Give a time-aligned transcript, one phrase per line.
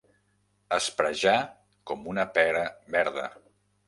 [0.77, 1.35] Asprejar
[1.91, 2.65] com una pera
[2.97, 3.27] verda.